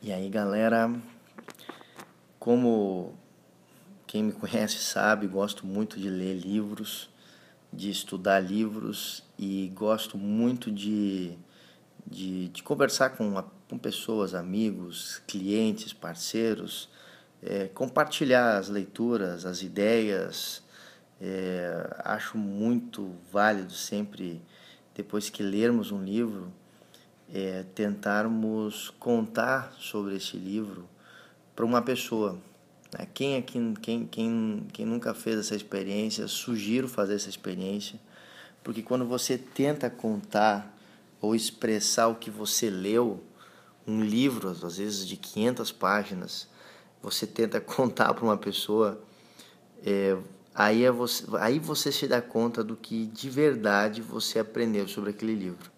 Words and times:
E 0.00 0.12
aí, 0.12 0.28
galera, 0.28 0.94
como 2.38 3.18
quem 4.06 4.22
me 4.22 4.32
conhece 4.32 4.78
sabe, 4.78 5.26
gosto 5.26 5.66
muito 5.66 5.98
de 5.98 6.08
ler 6.08 6.34
livros, 6.34 7.10
de 7.72 7.90
estudar 7.90 8.38
livros 8.38 9.24
e 9.36 9.72
gosto 9.74 10.16
muito 10.16 10.70
de, 10.70 11.36
de, 12.06 12.48
de 12.50 12.62
conversar 12.62 13.10
com, 13.16 13.42
com 13.68 13.76
pessoas, 13.76 14.34
amigos, 14.34 15.20
clientes, 15.26 15.92
parceiros, 15.92 16.88
é, 17.42 17.66
compartilhar 17.66 18.56
as 18.56 18.68
leituras, 18.68 19.44
as 19.44 19.62
ideias. 19.62 20.62
É, 21.20 21.96
acho 22.04 22.38
muito 22.38 23.16
válido 23.32 23.72
sempre, 23.72 24.40
depois 24.94 25.28
que 25.28 25.42
lermos 25.42 25.90
um 25.90 26.04
livro, 26.04 26.52
é, 27.32 27.64
tentarmos 27.74 28.90
contar 28.98 29.74
sobre 29.78 30.16
esse 30.16 30.36
livro 30.36 30.88
para 31.54 31.64
uma 31.64 31.82
pessoa. 31.82 32.38
Né? 32.92 33.06
Quem, 33.12 33.34
é, 33.34 33.42
quem, 33.42 33.74
quem, 33.74 34.06
quem, 34.06 34.66
quem 34.72 34.86
nunca 34.86 35.14
fez 35.14 35.38
essa 35.38 35.54
experiência, 35.54 36.26
sugiro 36.26 36.88
fazer 36.88 37.14
essa 37.14 37.28
experiência, 37.28 37.98
porque 38.62 38.82
quando 38.82 39.04
você 39.04 39.36
tenta 39.36 39.88
contar 39.90 40.74
ou 41.20 41.34
expressar 41.34 42.08
o 42.08 42.14
que 42.14 42.30
você 42.30 42.70
leu, 42.70 43.22
um 43.86 44.02
livro, 44.02 44.50
às 44.50 44.76
vezes 44.76 45.06
de 45.06 45.16
500 45.16 45.72
páginas, 45.72 46.48
você 47.02 47.26
tenta 47.26 47.60
contar 47.60 48.12
para 48.14 48.24
uma 48.24 48.36
pessoa, 48.36 49.02
é, 49.84 50.16
aí, 50.54 50.84
é 50.84 50.90
você, 50.90 51.24
aí 51.38 51.58
você 51.58 51.90
se 51.92 52.06
dá 52.06 52.20
conta 52.20 52.62
do 52.62 52.76
que 52.76 53.06
de 53.06 53.30
verdade 53.30 54.02
você 54.02 54.38
aprendeu 54.38 54.86
sobre 54.88 55.10
aquele 55.10 55.34
livro 55.34 55.77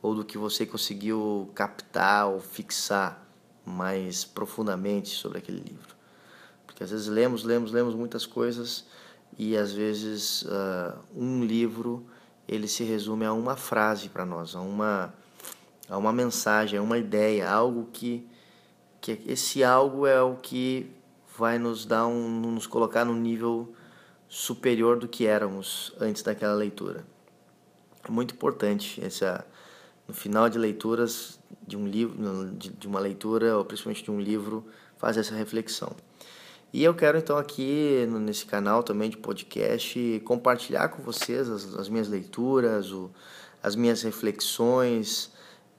ou 0.00 0.14
do 0.14 0.24
que 0.24 0.38
você 0.38 0.64
conseguiu 0.64 1.50
captar 1.54 2.28
ou 2.28 2.40
fixar 2.40 3.26
mais 3.64 4.24
profundamente 4.24 5.10
sobre 5.10 5.38
aquele 5.38 5.60
livro. 5.60 5.96
Porque 6.66 6.82
às 6.84 6.90
vezes 6.90 7.06
lemos, 7.06 7.44
lemos, 7.44 7.72
lemos 7.72 7.94
muitas 7.94 8.24
coisas 8.24 8.86
e 9.36 9.56
às 9.56 9.72
vezes 9.72 10.42
uh, 10.42 10.98
um 11.14 11.44
livro 11.44 12.06
ele 12.46 12.66
se 12.66 12.82
resume 12.82 13.26
a 13.26 13.32
uma 13.32 13.56
frase 13.56 14.08
para 14.08 14.24
nós, 14.24 14.54
a 14.54 14.60
uma, 14.60 15.12
a 15.88 15.98
uma 15.98 16.12
mensagem, 16.12 16.78
a 16.78 16.82
uma 16.82 16.96
ideia, 16.96 17.50
algo 17.50 17.88
que, 17.92 18.26
que 19.00 19.20
esse 19.26 19.62
algo 19.62 20.06
é 20.06 20.22
o 20.22 20.36
que 20.36 20.90
vai 21.36 21.58
nos 21.58 21.84
dar 21.84 22.06
um, 22.06 22.28
nos 22.40 22.66
colocar 22.66 23.04
no 23.04 23.14
nível 23.14 23.72
superior 24.28 24.98
do 24.98 25.06
que 25.06 25.26
éramos 25.26 25.92
antes 26.00 26.22
daquela 26.22 26.54
leitura. 26.54 27.04
É 28.06 28.10
muito 28.10 28.34
importante 28.34 29.04
essa 29.04 29.44
no 30.08 30.14
final 30.14 30.48
de 30.48 30.58
leituras 30.58 31.38
de 31.66 31.76
um 31.76 31.86
livro, 31.86 32.16
de, 32.56 32.86
uma 32.86 32.98
leitura, 32.98 33.58
ou 33.58 33.64
principalmente 33.64 34.02
de 34.02 34.10
um 34.10 34.18
livro, 34.18 34.66
fazer 34.96 35.20
essa 35.20 35.34
reflexão. 35.34 35.94
E 36.72 36.82
eu 36.82 36.94
quero 36.94 37.18
então 37.18 37.36
aqui 37.36 38.06
nesse 38.20 38.46
canal 38.46 38.82
também 38.82 39.10
de 39.10 39.18
podcast 39.18 40.22
compartilhar 40.24 40.88
com 40.88 41.02
vocês 41.02 41.48
as, 41.48 41.74
as 41.74 41.88
minhas 41.88 42.08
leituras, 42.08 42.90
o, 42.90 43.10
as 43.62 43.76
minhas 43.76 44.02
reflexões 44.02 45.30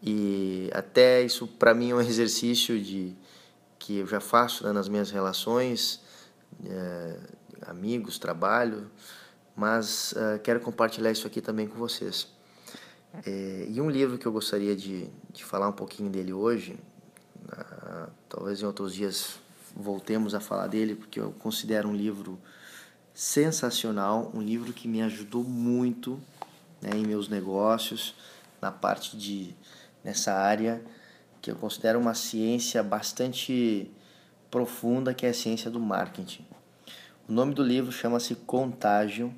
e 0.02 0.70
até 0.74 1.22
isso 1.22 1.48
para 1.48 1.74
mim 1.74 1.92
é 1.92 1.96
um 1.96 2.02
exercício 2.02 2.80
de 2.80 3.16
que 3.78 3.98
eu 4.00 4.08
já 4.08 4.20
faço 4.20 4.64
né, 4.64 4.72
nas 4.72 4.88
minhas 4.88 5.10
relações, 5.10 6.02
é, 6.66 7.18
amigos, 7.68 8.20
trabalho, 8.20 8.90
mas 9.56 10.14
uh, 10.14 10.40
quero 10.44 10.60
compartilhar 10.60 11.12
isso 11.12 11.28
aqui 11.28 11.42
também 11.42 11.68
com 11.68 11.78
vocês. 11.78 12.28
É, 13.26 13.68
e 13.70 13.82
um 13.82 13.90
livro 13.90 14.18
que 14.18 14.26
eu 14.26 14.32
gostaria 14.32 14.76
de, 14.76 15.08
de 15.32 15.44
falar 15.44 15.68
um 15.68 15.74
pouquinho 15.74 16.10
dele 16.10 16.32
hoje, 16.32 16.78
uh, 17.46 18.10
talvez 18.30 18.62
em 18.62 18.66
outros 18.66 18.94
dias 18.94 19.40
voltemos 19.76 20.36
a 20.36 20.40
falar 20.40 20.68
dele, 20.68 20.96
porque 20.96 21.20
eu 21.20 21.32
considero 21.40 21.90
um 21.90 21.96
livro 21.96 22.40
sensacional, 23.14 24.32
um 24.34 24.42
livro 24.42 24.72
que 24.74 24.88
me 24.88 25.02
ajudou 25.02 25.44
muito 25.44 26.20
né, 26.82 26.92
em 26.94 27.06
meus 27.06 27.28
negócios, 27.28 28.16
na 28.62 28.72
parte 28.72 29.18
de 29.18 29.54
nessa 30.04 30.34
área 30.34 30.82
que 31.42 31.50
eu 31.50 31.56
considero 31.56 32.00
uma 32.00 32.14
ciência 32.14 32.84
bastante 32.84 33.90
profunda, 34.52 35.14
que 35.14 35.26
é 35.26 35.30
a 35.30 35.34
ciência 35.34 35.70
do 35.72 35.80
marketing. 35.80 36.46
O 37.28 37.32
nome 37.32 37.54
do 37.54 37.64
livro 37.64 37.92
chama-se 37.92 38.36
Contágio: 38.36 39.34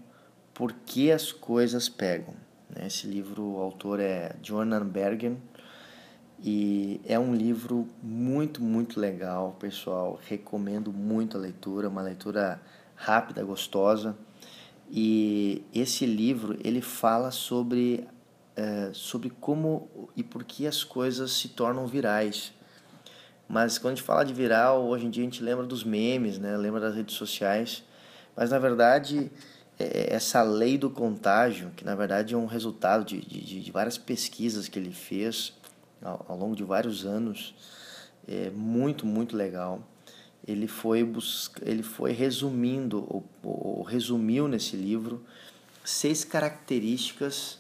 Por 0.54 0.74
que 0.74 1.12
as 1.12 1.32
coisas 1.32 1.90
pegam. 1.90 2.34
Né? 2.76 2.88
Esse 2.88 3.08
livro, 3.08 3.44
o 3.44 3.58
autor 3.60 4.00
é 4.00 4.36
Jordan 4.42 4.86
Bergen 4.86 5.38
e 6.44 7.00
é 7.06 7.20
um 7.20 7.36
livro 7.36 7.88
muito, 8.02 8.64
muito 8.64 9.00
legal, 9.00 9.56
pessoal. 9.60 10.20
Recomendo 10.28 10.92
muito 10.92 11.38
a 11.38 11.40
leitura, 11.40 11.88
uma 11.88 12.02
leitura 12.02 12.60
rápida, 12.96 13.44
gostosa. 13.44 14.18
E 14.90 15.64
esse 15.74 16.06
livro 16.06 16.58
ele 16.64 16.82
fala 16.82 17.32
sobre, 17.32 18.08
é, 18.56 18.90
sobre 18.92 19.30
como 19.30 20.10
e 20.18 20.24
por 20.24 20.44
que 20.44 20.66
as 20.66 20.84
coisas 20.84 21.32
se 21.32 21.50
tornam 21.50 21.86
virais. 21.86 22.52
Mas 23.48 23.78
quando 23.78 23.94
a 23.94 23.96
gente 23.96 24.06
fala 24.06 24.24
de 24.24 24.34
viral, 24.34 24.86
hoje 24.88 25.06
em 25.06 25.10
dia 25.10 25.24
a 25.24 25.26
gente 25.26 25.44
lembra 25.44 25.66
dos 25.66 25.84
memes, 25.84 26.40
né? 26.40 26.58
lembra 26.58 26.80
das 26.80 26.96
redes 26.96 27.16
sociais. 27.16 27.84
Mas 28.36 28.50
na 28.50 28.58
verdade 28.58 29.30
essa 30.10 30.42
lei 30.44 30.78
do 30.78 30.90
contágio, 30.90 31.72
que 31.76 31.84
na 31.84 31.96
verdade 31.96 32.34
é 32.34 32.38
um 32.38 32.46
resultado 32.46 33.06
de, 33.06 33.22
de, 33.22 33.62
de 33.62 33.72
várias 33.72 33.98
pesquisas 33.98 34.68
que 34.68 34.78
ele 34.78 34.92
fez 34.92 35.54
ao, 36.02 36.26
ao, 36.28 36.38
longo 36.38 36.56
de 36.56 36.64
vários 36.64 37.06
anos, 37.06 37.54
é 38.28 38.50
muito, 38.50 39.06
muito 39.06 39.36
legal. 39.36 39.82
Ele 40.48 40.68
foi, 40.68 41.04
busca, 41.04 41.62
ele 41.70 41.84
foi 41.84 42.12
resumindo, 42.12 43.06
ou, 43.08 43.24
ou 43.44 43.84
resumiu 43.84 44.48
nesse 44.48 44.76
livro, 44.76 45.24
seis 45.84 46.24
características 46.24 47.60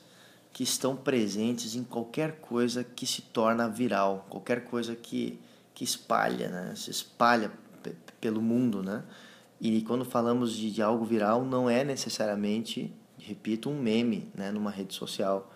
que 0.51 0.63
estão 0.63 0.95
presentes 0.95 1.75
em 1.75 1.83
qualquer 1.83 2.37
coisa 2.41 2.83
que 2.83 3.05
se 3.05 3.21
torna 3.21 3.69
viral, 3.69 4.25
qualquer 4.29 4.65
coisa 4.65 4.95
que, 4.95 5.39
que 5.73 5.83
espalha, 5.83 6.49
né? 6.49 6.73
se 6.75 6.91
espalha 6.91 7.51
pelo 8.19 8.41
mundo, 8.41 8.83
né? 8.83 9.03
E 9.61 9.83
quando 9.83 10.03
falamos 10.03 10.53
de, 10.53 10.71
de 10.71 10.81
algo 10.81 11.05
viral, 11.05 11.45
não 11.45 11.69
é 11.69 11.83
necessariamente, 11.83 12.91
repito, 13.19 13.69
um 13.69 13.79
meme 13.79 14.27
né, 14.33 14.49
numa 14.49 14.71
rede 14.71 14.95
social 14.95 15.53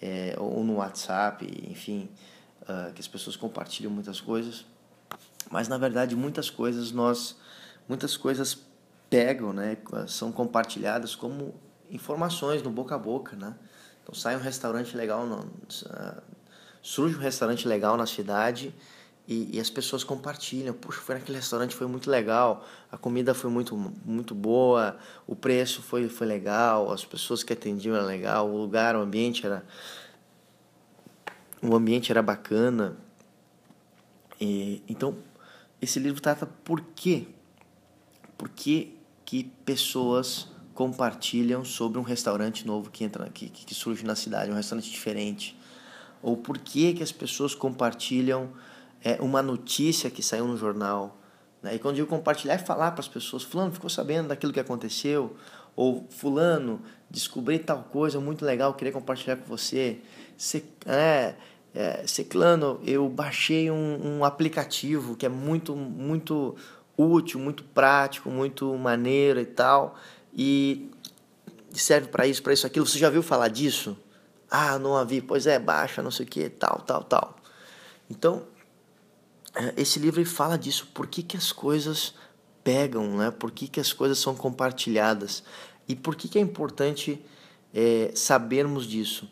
é, 0.00 0.34
ou 0.38 0.64
no 0.64 0.76
WhatsApp, 0.76 1.46
enfim, 1.70 2.08
uh, 2.62 2.90
que 2.94 3.02
as 3.02 3.06
pessoas 3.06 3.36
compartilham 3.36 3.92
muitas 3.92 4.18
coisas. 4.18 4.64
Mas 5.50 5.68
na 5.68 5.76
verdade, 5.76 6.16
muitas 6.16 6.48
coisas 6.48 6.90
nós, 6.90 7.36
muitas 7.86 8.16
coisas 8.16 8.58
pegam, 9.10 9.52
né, 9.52 9.76
são 10.08 10.32
compartilhadas 10.32 11.14
como 11.14 11.54
informações 11.90 12.62
no 12.62 12.70
boca 12.70 12.94
a 12.94 12.98
boca, 12.98 13.36
né? 13.36 13.54
Então 14.02 14.14
sai 14.14 14.36
um 14.36 14.40
restaurante 14.40 14.96
legal, 14.96 15.26
no, 15.26 15.40
uh, 15.40 16.22
surge 16.80 17.14
um 17.14 17.20
restaurante 17.20 17.68
legal 17.68 17.98
na 17.98 18.06
cidade 18.06 18.74
e, 19.26 19.56
e, 19.56 19.60
as 19.60 19.70
pessoas 19.70 20.04
compartilham. 20.04 20.74
Puxa, 20.74 21.00
foi 21.00 21.14
naquele 21.14 21.38
restaurante, 21.38 21.74
foi 21.74 21.86
muito 21.86 22.10
legal, 22.10 22.66
a 22.92 22.96
comida 22.96 23.32
foi 23.34 23.50
muito, 23.50 23.76
muito 24.04 24.34
boa, 24.34 24.98
o 25.26 25.34
preço 25.34 25.80
foi, 25.82 26.08
foi 26.08 26.26
legal, 26.26 26.92
as 26.92 27.04
pessoas 27.04 27.42
que 27.42 27.52
atendiam 27.52 27.96
eram 27.96 28.06
legal, 28.06 28.48
o 28.48 28.56
lugar, 28.56 28.94
o 28.96 29.00
ambiente 29.00 29.46
era. 29.46 29.64
O 31.62 31.74
ambiente 31.74 32.12
era 32.12 32.20
bacana. 32.20 32.96
E, 34.38 34.82
então, 34.86 35.16
esse 35.80 35.98
livro 35.98 36.20
trata 36.20 36.46
por 36.46 36.82
quê? 36.94 37.26
Por 38.36 38.50
que, 38.50 38.94
que 39.24 39.44
pessoas 39.64 40.48
compartilham 40.74 41.64
sobre 41.64 41.98
um 41.98 42.02
restaurante 42.02 42.66
novo 42.66 42.90
que 42.90 43.04
entra 43.04 43.30
que, 43.30 43.48
que 43.48 43.74
surge 43.74 44.04
na 44.04 44.14
cidade, 44.14 44.50
um 44.50 44.54
restaurante 44.54 44.90
diferente? 44.90 45.58
Ou 46.20 46.36
por 46.36 46.58
que, 46.58 46.92
que 46.92 47.02
as 47.02 47.12
pessoas 47.12 47.54
compartilham 47.54 48.50
é, 49.04 49.18
uma 49.20 49.42
notícia 49.42 50.10
que 50.10 50.22
saiu 50.22 50.46
no 50.48 50.56
jornal. 50.56 51.18
Né? 51.62 51.74
E 51.74 51.78
quando 51.78 51.98
eu 51.98 52.06
compartilhar 52.06 52.54
e 52.54 52.58
falar 52.58 52.92
para 52.92 53.00
as 53.00 53.08
pessoas, 53.08 53.42
fulano 53.42 53.70
ficou 53.70 53.90
sabendo 53.90 54.28
daquilo 54.28 54.52
que 54.52 54.58
aconteceu, 54.58 55.36
ou 55.76 56.06
fulano, 56.08 56.80
descobri 57.10 57.58
tal 57.58 57.82
coisa 57.84 58.18
muito 58.18 58.44
legal, 58.44 58.72
queria 58.74 58.92
compartilhar 58.92 59.36
com 59.36 59.44
você. 59.44 59.98
Se, 60.36 60.64
é, 60.86 61.34
é, 61.74 62.06
Seclano, 62.06 62.80
eu 62.84 63.08
baixei 63.08 63.70
um, 63.70 64.18
um 64.18 64.24
aplicativo 64.24 65.16
que 65.16 65.26
é 65.26 65.28
muito, 65.28 65.76
muito 65.76 66.56
útil, 66.96 67.38
muito 67.38 67.62
prático, 67.62 68.30
muito 68.30 68.72
maneiro 68.78 69.40
e 69.40 69.44
tal, 69.44 69.96
e 70.32 70.90
serve 71.72 72.08
para 72.08 72.26
isso, 72.26 72.42
para 72.42 72.52
isso, 72.52 72.66
aquilo. 72.66 72.86
Você 72.86 72.98
já 72.98 73.10
viu 73.10 73.22
falar 73.22 73.48
disso? 73.48 73.98
Ah, 74.48 74.78
não 74.78 74.96
havia. 74.96 75.22
Pois 75.22 75.46
é, 75.46 75.58
baixa, 75.58 76.02
não 76.02 76.10
sei 76.10 76.24
o 76.24 76.28
que, 76.28 76.48
tal, 76.48 76.80
tal, 76.86 77.02
tal. 77.02 77.36
Então, 78.08 78.44
é, 78.44 78.53
esse 79.76 79.98
livro 79.98 80.24
fala 80.26 80.58
disso, 80.58 80.88
por 80.92 81.06
que, 81.06 81.22
que 81.22 81.36
as 81.36 81.52
coisas 81.52 82.14
pegam, 82.62 83.16
né? 83.16 83.30
por 83.30 83.50
que, 83.50 83.68
que 83.68 83.78
as 83.78 83.92
coisas 83.92 84.18
são 84.18 84.34
compartilhadas 84.34 85.44
e 85.86 85.94
por 85.94 86.16
que, 86.16 86.28
que 86.28 86.38
é 86.38 86.40
importante 86.40 87.20
é, 87.72 88.10
sabermos 88.14 88.86
disso. 88.86 89.30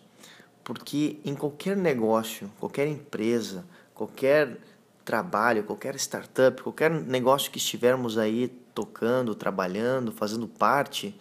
Porque 0.63 1.19
em 1.25 1.35
qualquer 1.35 1.77
negócio, 1.77 2.51
qualquer 2.61 2.87
empresa, 2.87 3.65
qualquer 3.95 4.59
trabalho, 5.05 5.65
qualquer 5.65 5.97
startup, 5.97 6.63
qualquer 6.63 6.91
negócio 6.91 7.51
que 7.51 7.59
estivermos 7.59 8.19
aí 8.19 8.49
tocando, 8.75 9.35
trabalhando, 9.35 10.13
fazendo 10.13 10.47
parte, 10.47 11.15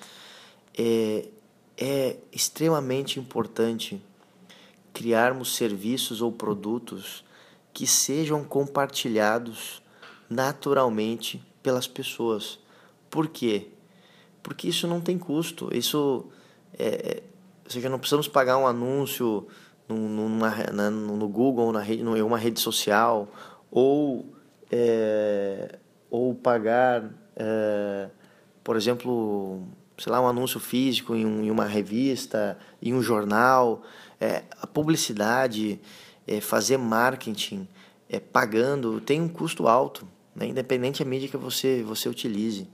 é, 0.78 1.28
é 1.78 2.18
extremamente 2.32 3.20
importante 3.20 4.02
criarmos 4.94 5.56
serviços 5.56 6.22
ou 6.22 6.32
produtos 6.32 7.24
que 7.74 7.88
sejam 7.88 8.44
compartilhados 8.44 9.82
naturalmente 10.30 11.44
pelas 11.62 11.88
pessoas. 11.88 12.60
Por 13.10 13.28
quê? 13.28 13.70
Porque 14.42 14.68
isso 14.68 14.88
não 14.88 15.02
tem 15.02 15.18
custo. 15.18 15.70
Isso 15.72 16.26
é, 16.78 16.86
é 16.86 17.24
ou 17.66 17.72
seja, 17.72 17.88
não 17.88 18.00
precisamos 18.00 18.28
pagar 18.28 18.58
um 18.58 18.68
anúncio 18.68 19.48
na, 20.74 20.90
no 20.90 21.28
Google, 21.28 21.72
na 21.72 21.82
rede, 21.82 22.02
em 22.02 22.22
uma 22.22 22.38
rede 22.38 22.60
social, 22.60 23.30
ou, 23.70 24.26
é, 24.70 25.80
ou 26.10 26.36
pagar, 26.36 27.10
é, 27.36 28.10
por 28.64 28.76
exemplo, 28.76 29.64
sei 29.98 30.12
lá, 30.12 30.20
um 30.22 30.28
anúncio 30.28 30.60
físico 30.60 31.16
em, 31.16 31.26
um, 31.26 31.44
em 31.44 31.52
uma 31.52 31.66
revista, 31.66 32.58
em 32.82 32.94
um 32.94 33.02
jornal. 33.02 33.84
É, 34.20 34.44
a 34.62 34.68
publicidade, 34.68 35.80
é, 36.32 36.42
fazer 36.42 36.78
marketing, 36.78 37.68
é, 38.10 38.20
pagando, 38.20 39.02
tem 39.02 39.22
um 39.22 39.28
custo 39.28 39.68
alto, 39.68 40.08
né? 40.36 40.48
independente 40.48 41.04
da 41.04 41.10
mídia 41.10 41.28
que 41.28 41.38
você, 41.38 41.84
você 41.84 42.08
utilize. 42.08 42.68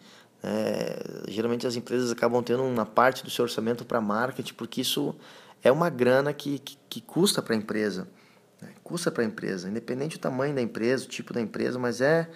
É, 0.44 1.26
geralmente 1.28 1.66
as 1.66 1.76
empresas 1.76 2.12
acabam 2.12 2.44
tendo 2.44 2.64
uma 2.64 2.86
parte 2.86 3.24
do 3.24 3.30
seu 3.30 3.44
orçamento 3.44 3.84
para 3.84 4.00
marketing, 4.00 4.54
porque 4.54 4.82
isso 4.82 5.16
é 5.64 5.72
uma 5.72 5.90
grana 5.90 6.32
que, 6.34 6.60
que, 6.60 6.78
que 6.90 7.02
custa 7.02 7.42
para 7.42 7.56
a 7.56 7.58
empresa. 7.58 8.08
Né? 8.62 8.70
Custa 8.84 9.12
para 9.12 9.24
a 9.24 9.26
empresa, 9.26 9.68
independente 9.68 10.18
do 10.18 10.22
tamanho 10.22 10.54
da 10.54 10.62
empresa, 10.62 11.06
o 11.06 11.08
tipo 11.08 11.34
da 11.34 11.42
empresa, 11.42 11.80
mas 11.80 12.02
é, 12.02 12.30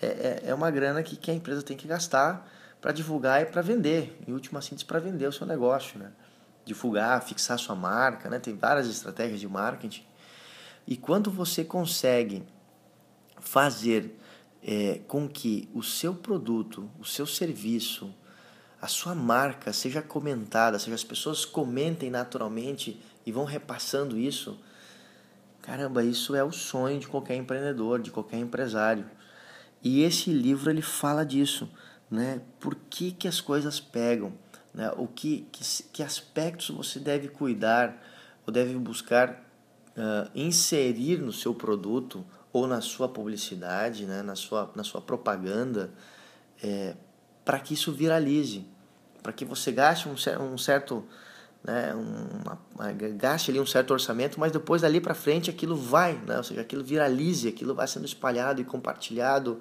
é, 0.00 0.42
é 0.46 0.54
uma 0.54 0.70
grana 0.70 1.02
que, 1.02 1.16
que 1.16 1.30
a 1.30 1.34
empresa 1.34 1.62
tem 1.62 1.76
que 1.76 1.88
gastar 1.88 2.46
para 2.80 2.92
divulgar 2.92 3.42
e 3.42 3.46
para 3.46 3.62
vender. 3.62 4.18
Em 4.28 4.32
última 4.32 4.60
síntese, 4.60 4.84
para 4.84 4.98
vender 4.98 5.26
o 5.26 5.32
seu 5.32 5.46
negócio. 5.46 5.98
Né? 5.98 6.10
Divulgar, 6.64 7.22
fixar 7.22 7.58
sua 7.58 7.74
marca, 7.74 8.28
né? 8.28 8.38
tem 8.38 8.54
várias 8.54 8.86
estratégias 8.86 9.40
de 9.40 9.48
marketing. 9.48 10.04
E 10.86 10.96
quando 10.96 11.30
você 11.30 11.64
consegue 11.64 12.44
fazer 13.40 14.16
é, 14.62 15.00
com 15.06 15.28
que 15.28 15.68
o 15.74 15.82
seu 15.82 16.14
produto, 16.14 16.90
o 16.98 17.04
seu 17.04 17.26
serviço, 17.26 18.12
a 18.80 18.88
sua 18.88 19.14
marca 19.14 19.72
seja 19.72 20.02
comentada, 20.02 20.78
seja 20.78 20.94
as 20.94 21.04
pessoas 21.04 21.44
comentem 21.44 22.10
naturalmente 22.10 23.00
e 23.24 23.32
vão 23.32 23.44
repassando 23.44 24.18
isso, 24.18 24.58
caramba, 25.62 26.04
isso 26.04 26.34
é 26.34 26.44
o 26.44 26.52
sonho 26.52 27.00
de 27.00 27.08
qualquer 27.08 27.36
empreendedor, 27.36 28.00
de 28.00 28.10
qualquer 28.10 28.38
empresário. 28.38 29.04
E 29.82 30.02
esse 30.02 30.30
livro 30.32 30.70
ele 30.70 30.82
fala 30.82 31.24
disso, 31.24 31.68
né? 32.10 32.40
Por 32.60 32.74
que, 32.74 33.12
que 33.12 33.28
as 33.28 33.40
coisas 33.40 33.80
pegam, 33.80 34.32
né? 34.74 34.90
O 34.96 35.06
que, 35.06 35.46
que, 35.52 35.82
que 35.92 36.02
aspectos 36.02 36.70
você 36.70 36.98
deve 36.98 37.28
cuidar 37.28 37.96
ou 38.46 38.52
deve 38.52 38.74
buscar 38.74 39.45
uh, 39.96 40.30
inserir 40.34 41.18
no 41.18 41.32
seu 41.32 41.54
produto 41.54 42.24
ou 42.52 42.66
na 42.66 42.80
sua 42.80 43.08
publicidade, 43.08 44.06
né, 44.06 44.22
na, 44.22 44.34
sua, 44.34 44.70
na 44.74 44.82
sua 44.82 45.00
propaganda, 45.00 45.90
é, 46.62 46.94
para 47.44 47.58
que 47.58 47.74
isso 47.74 47.92
viralize, 47.92 48.66
para 49.22 49.32
que 49.32 49.44
você 49.44 49.70
gaste 49.70 50.08
um, 50.08 50.14
um 50.52 50.56
certo, 50.56 51.04
né, 51.62 51.94
uma, 51.94 52.58
uma, 52.74 52.92
gaste 52.92 53.50
ali 53.50 53.60
um 53.60 53.66
certo 53.66 53.90
orçamento, 53.90 54.40
mas 54.40 54.52
depois 54.52 54.82
dali 54.82 55.00
para 55.00 55.14
frente 55.14 55.50
aquilo 55.50 55.76
vai, 55.76 56.14
né, 56.26 56.38
ou 56.38 56.44
seja, 56.44 56.62
aquilo 56.62 56.82
viralize, 56.82 57.46
aquilo 57.46 57.74
vai 57.74 57.86
sendo 57.86 58.06
espalhado 58.06 58.60
e 58.60 58.64
compartilhado 58.64 59.60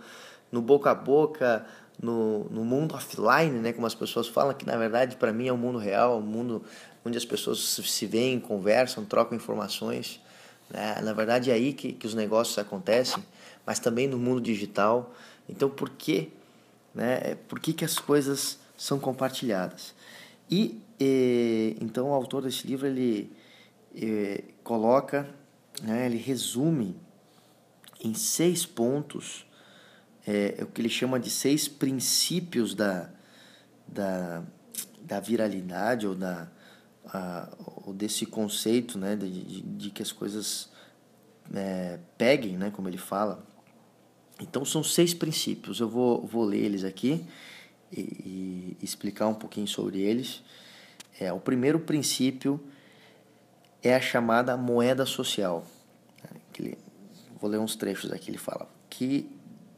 no 0.50 0.62
boca 0.62 0.92
a 0.92 0.96
boca, 0.96 1.66
no, 2.02 2.46
no 2.46 2.64
mundo 2.64 2.96
offline, 2.96 3.60
né, 3.60 3.74
como 3.74 3.88
as 3.88 3.96
pessoas 3.96 4.28
falam, 4.28 4.54
que 4.54 4.66
na 4.66 4.78
verdade 4.78 5.18
para 5.18 5.34
mim 5.34 5.48
é 5.48 5.54
o 5.54 5.58
mundo 5.58 5.78
real, 5.78 6.14
é 6.14 6.18
o 6.18 6.22
mundo 6.22 6.64
onde 7.04 7.18
as 7.18 7.26
pessoas 7.26 7.60
se 7.60 8.06
veem, 8.06 8.40
conversam, 8.40 9.04
trocam 9.06 9.36
informações. 9.36 10.22
Né? 10.70 11.00
Na 11.02 11.14
verdade 11.14 11.52
é 11.52 11.54
aí 11.54 11.74
que, 11.74 11.94
que 11.94 12.08
os 12.08 12.14
negócios 12.14 12.58
acontecem, 12.58 13.24
mas 13.66 13.80
também 13.80 14.08
no 14.08 14.18
mundo 14.18 14.42
digital. 14.42 15.14
Então 15.48 15.70
por 15.70 15.90
que, 15.90 16.32
né? 16.94 17.36
por 17.48 17.60
que, 17.60 17.74
que 17.74 17.86
as 17.86 17.98
coisas 17.98 18.60
são 18.78 19.00
compartilhadas? 19.00 19.94
E, 20.50 20.80
e 21.00 21.76
então 21.82 22.10
o 22.10 22.14
autor 22.14 22.44
desse 22.44 22.68
livro 22.68 22.88
ele, 22.88 23.32
coloca, 24.64 25.28
né? 25.82 26.06
ele 26.06 26.18
resume 26.18 26.96
em 28.04 28.14
seis 28.14 28.66
pontos 28.66 29.46
é, 30.28 30.58
o 30.62 30.66
que 30.66 30.82
ele 30.82 30.90
chama 30.90 31.20
de 31.20 31.30
seis 31.30 31.68
princípios 31.68 32.74
da, 32.74 33.10
da, 33.88 34.44
da 35.02 35.20
viralidade 35.20 36.08
ou 36.08 36.16
da, 36.16 36.48
a, 37.08 37.50
ou 37.86 37.94
desse 37.94 38.26
conceito 38.26 38.98
né, 38.98 39.16
de, 39.16 39.30
de, 39.30 39.62
de 39.62 39.90
que 39.90 40.02
as 40.02 40.12
coisas 40.12 40.70
é, 41.54 42.00
peguem, 42.18 42.58
né, 42.58 42.72
como 42.72 42.88
ele 42.88 42.98
fala. 42.98 43.46
Então 44.40 44.66
são 44.66 44.84
seis 44.84 45.14
princípios, 45.14 45.80
eu 45.80 45.88
vou, 45.88 46.26
vou 46.26 46.44
ler 46.44 46.64
eles 46.64 46.84
aqui 46.84 47.26
e, 47.92 48.02
e 48.02 48.78
explicar 48.82 49.28
um 49.28 49.34
pouquinho 49.34 49.68
sobre 49.68 50.02
eles. 50.02 50.44
É, 51.20 51.32
o 51.32 51.40
primeiro 51.40 51.80
princípio 51.80 52.62
é 53.82 53.96
a 53.96 54.02
chamada 54.02 54.58
moeda 54.58 55.06
social. 55.06 55.66
Ele, 56.58 56.78
vou 57.40 57.50
ler 57.50 57.60
uns 57.60 57.76
trechos 57.76 58.12
aqui, 58.12 58.32
ele 58.32 58.38
fala 58.38 58.68
que, 58.90 59.30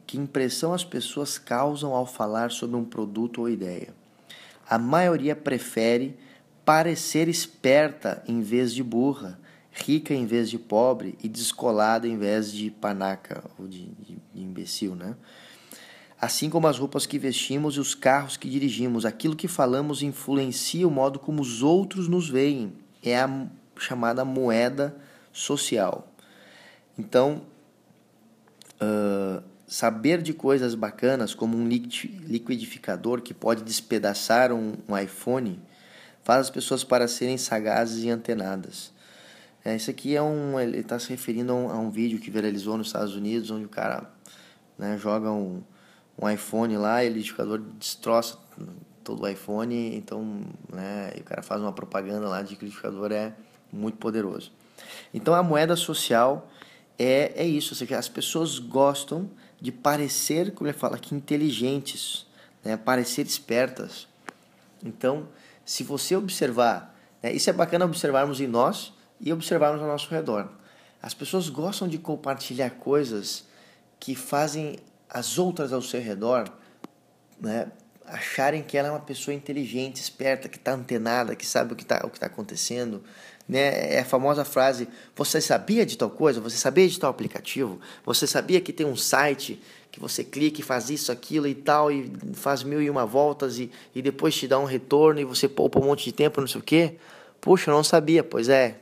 que 0.06 0.16
impressão 0.16 0.72
as 0.72 0.84
pessoas 0.84 1.38
causam 1.38 1.92
ao 1.92 2.06
falar 2.06 2.50
sobre 2.50 2.76
um 2.76 2.84
produto 2.84 3.42
ou 3.42 3.50
ideia. 3.50 3.94
A 4.68 4.78
maioria 4.78 5.34
prefere 5.34 6.16
parecer 6.68 7.28
esperta 7.28 8.22
em 8.28 8.42
vez 8.42 8.74
de 8.74 8.82
burra, 8.82 9.40
rica 9.72 10.12
em 10.12 10.26
vez 10.26 10.50
de 10.50 10.58
pobre 10.58 11.16
e 11.22 11.26
descolada 11.26 12.06
em 12.06 12.18
vez 12.18 12.52
de 12.52 12.70
panaca 12.70 13.42
ou 13.58 13.66
de, 13.66 13.86
de, 13.86 14.18
de 14.34 14.42
imbecil, 14.42 14.94
né? 14.94 15.16
Assim 16.20 16.50
como 16.50 16.66
as 16.66 16.78
roupas 16.78 17.06
que 17.06 17.18
vestimos 17.18 17.76
e 17.76 17.80
os 17.80 17.94
carros 17.94 18.36
que 18.36 18.50
dirigimos, 18.50 19.06
aquilo 19.06 19.34
que 19.34 19.48
falamos 19.48 20.02
influencia 20.02 20.86
o 20.86 20.90
modo 20.90 21.18
como 21.18 21.40
os 21.40 21.62
outros 21.62 22.06
nos 22.06 22.28
veem. 22.28 22.74
É 23.02 23.18
a 23.18 23.46
chamada 23.78 24.22
moeda 24.22 24.94
social. 25.32 26.12
Então, 26.98 27.44
uh, 28.74 29.42
saber 29.66 30.20
de 30.20 30.34
coisas 30.34 30.74
bacanas, 30.74 31.32
como 31.32 31.56
um 31.56 31.66
liquidificador 31.66 33.22
que 33.22 33.32
pode 33.32 33.62
despedaçar 33.62 34.52
um, 34.52 34.74
um 34.86 34.98
iPhone, 34.98 35.58
faz 36.28 36.40
as 36.40 36.50
pessoas 36.50 36.84
para 36.84 37.08
serem 37.08 37.38
sagazes 37.38 38.04
e 38.04 38.10
antenadas. 38.10 38.92
É, 39.64 39.74
isso 39.74 39.90
aqui 39.90 40.14
é 40.14 40.20
um. 40.20 40.60
Ele 40.60 40.80
está 40.80 40.98
se 40.98 41.08
referindo 41.08 41.52
a 41.52 41.54
um, 41.54 41.70
a 41.70 41.78
um, 41.78 41.90
vídeo 41.90 42.20
que 42.20 42.30
viralizou 42.30 42.76
nos 42.76 42.88
Estados 42.88 43.16
Unidos, 43.16 43.50
onde 43.50 43.64
o 43.64 43.68
cara 43.70 44.10
né, 44.76 44.98
joga 44.98 45.32
um, 45.32 45.62
um 46.20 46.28
iPhone 46.28 46.76
lá 46.76 47.02
e 47.02 47.06
o 47.06 47.12
liquidificador 47.12 47.62
destroça 47.78 48.36
todo 49.02 49.22
o 49.22 49.26
iPhone, 49.26 49.96
então 49.96 50.42
né, 50.70 51.14
o 51.18 51.24
cara 51.24 51.40
faz 51.40 51.62
uma 51.62 51.72
propaganda 51.72 52.28
lá 52.28 52.42
de 52.42 52.56
que 52.56 52.62
o 52.62 52.66
liquidificador 52.66 53.10
é 53.10 53.32
muito 53.72 53.96
poderoso. 53.96 54.52
Então 55.14 55.32
a 55.32 55.42
moeda 55.42 55.76
social 55.76 56.50
é, 56.98 57.32
é 57.36 57.46
isso, 57.46 57.72
ou 57.72 57.78
seja, 57.78 57.98
as 57.98 58.08
pessoas 58.08 58.58
gostam 58.58 59.30
de 59.58 59.72
parecer, 59.72 60.52
como 60.52 60.68
ele 60.68 60.76
fala 60.76 60.96
aqui, 60.96 61.14
inteligentes, 61.14 62.26
né, 62.62 62.76
parecer 62.76 63.26
espertas. 63.26 64.06
Então, 64.84 65.26
se 65.68 65.84
você 65.84 66.16
observar, 66.16 66.98
né, 67.22 67.30
isso 67.30 67.50
é 67.50 67.52
bacana 67.52 67.84
observarmos 67.84 68.40
em 68.40 68.46
nós 68.46 68.94
e 69.20 69.30
observarmos 69.30 69.82
ao 69.82 69.86
nosso 69.86 70.08
redor. 70.08 70.48
As 71.02 71.12
pessoas 71.12 71.50
gostam 71.50 71.86
de 71.86 71.98
compartilhar 71.98 72.70
coisas 72.70 73.44
que 74.00 74.14
fazem 74.14 74.78
as 75.10 75.36
outras 75.36 75.70
ao 75.70 75.82
seu 75.82 76.00
redor 76.00 76.50
né, 77.38 77.70
acharem 78.06 78.62
que 78.62 78.78
ela 78.78 78.88
é 78.88 78.90
uma 78.90 79.00
pessoa 79.00 79.34
inteligente, 79.34 79.96
esperta, 79.96 80.48
que 80.48 80.56
está 80.56 80.72
antenada, 80.72 81.36
que 81.36 81.44
sabe 81.44 81.74
o 81.74 81.76
que 81.76 81.82
está 81.82 81.98
tá 81.98 82.24
acontecendo. 82.24 83.04
Né? 83.48 83.94
É 83.94 84.00
a 84.00 84.04
famosa 84.04 84.44
frase: 84.44 84.88
Você 85.16 85.40
sabia 85.40 85.86
de 85.86 85.96
tal 85.96 86.10
coisa? 86.10 86.40
Você 86.40 86.56
sabia 86.56 86.86
de 86.86 86.98
tal 86.98 87.10
aplicativo? 87.10 87.80
Você 88.04 88.26
sabia 88.26 88.60
que 88.60 88.72
tem 88.72 88.86
um 88.86 88.96
site 88.96 89.60
que 89.90 89.98
você 89.98 90.22
clica 90.22 90.60
e 90.60 90.62
faz 90.62 90.90
isso, 90.90 91.10
aquilo 91.10 91.46
e 91.46 91.54
tal, 91.54 91.90
e 91.90 92.12
faz 92.34 92.62
mil 92.62 92.82
e 92.82 92.90
uma 92.90 93.06
voltas 93.06 93.58
e, 93.58 93.70
e 93.94 94.02
depois 94.02 94.34
te 94.34 94.46
dá 94.46 94.58
um 94.58 94.64
retorno 94.64 95.18
e 95.18 95.24
você 95.24 95.48
poupa 95.48 95.80
um 95.80 95.84
monte 95.84 96.04
de 96.04 96.12
tempo, 96.12 96.40
não 96.40 96.48
sei 96.48 96.60
o 96.60 96.64
quê. 96.64 96.96
Puxa, 97.40 97.70
eu 97.70 97.74
não 97.74 97.82
sabia. 97.82 98.22
Pois 98.22 98.48
é, 98.48 98.76